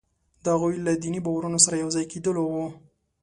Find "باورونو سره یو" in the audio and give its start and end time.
1.25-1.89